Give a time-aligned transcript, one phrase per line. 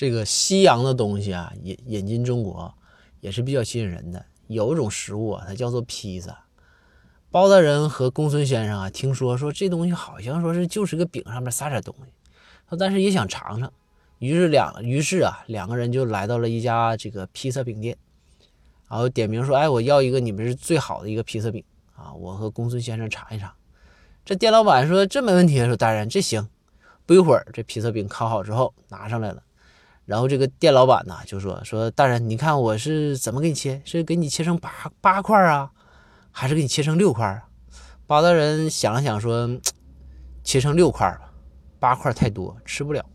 [0.00, 2.74] 这个西洋的东西啊，引引进中国
[3.20, 4.24] 也是比较吸引人的。
[4.46, 6.46] 有一种食物啊，它叫做披萨。
[7.30, 12.12] 包大人和公孙先生啊，听说说这东西好像说是就是个饼上面撒点东西，
[12.70, 13.70] 说但是也想尝尝，
[14.20, 17.94] 于是两于是啊两个人就来到了一家这个披萨饼店，
[18.88, 21.62] 然后点名说：“哎，我要一个你们是最好的一个披萨饼
[21.94, 23.52] 啊，我和公孙先生尝一尝。”
[24.24, 26.48] 这店老板说：“这没问题。”说大人这行。
[27.04, 29.42] 不一会儿，这披萨饼烤好之后拿上来了，
[30.10, 33.80] 然后这个店老板呢就说：“说大人，你看我是怎么给你切？
[33.84, 34.68] 是给你切成八
[35.00, 35.70] 八块啊？”
[36.32, 37.44] 还是给你切成六块啊？
[38.08, 39.48] 包大人想了想说
[40.42, 41.30] ：“切成六块吧，
[41.78, 43.06] 八块太多，吃不了。”